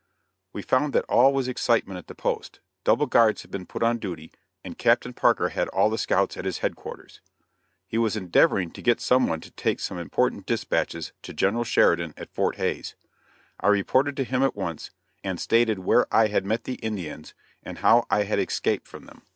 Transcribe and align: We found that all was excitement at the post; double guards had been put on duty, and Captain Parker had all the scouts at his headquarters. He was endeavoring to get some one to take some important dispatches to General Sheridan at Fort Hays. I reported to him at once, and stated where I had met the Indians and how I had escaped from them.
We 0.51 0.63
found 0.63 0.93
that 0.93 1.05
all 1.07 1.31
was 1.31 1.47
excitement 1.47 1.99
at 1.99 2.07
the 2.07 2.15
post; 2.15 2.59
double 2.83 3.05
guards 3.05 3.43
had 3.43 3.51
been 3.51 3.67
put 3.67 3.83
on 3.83 3.99
duty, 3.99 4.31
and 4.63 4.75
Captain 4.75 5.13
Parker 5.13 5.49
had 5.49 5.67
all 5.67 5.91
the 5.91 5.97
scouts 5.99 6.35
at 6.35 6.45
his 6.45 6.57
headquarters. 6.57 7.21
He 7.85 7.99
was 7.99 8.15
endeavoring 8.17 8.71
to 8.71 8.81
get 8.81 8.99
some 8.99 9.27
one 9.27 9.41
to 9.41 9.51
take 9.51 9.79
some 9.79 9.99
important 9.99 10.47
dispatches 10.47 11.13
to 11.21 11.35
General 11.35 11.63
Sheridan 11.65 12.15
at 12.17 12.33
Fort 12.33 12.55
Hays. 12.55 12.95
I 13.59 13.67
reported 13.67 14.17
to 14.17 14.23
him 14.23 14.41
at 14.41 14.55
once, 14.55 14.89
and 15.23 15.39
stated 15.39 15.77
where 15.77 16.07
I 16.11 16.29
had 16.29 16.47
met 16.47 16.63
the 16.63 16.79
Indians 16.81 17.35
and 17.61 17.77
how 17.77 18.07
I 18.09 18.23
had 18.23 18.39
escaped 18.39 18.87
from 18.87 19.05
them. 19.05 19.21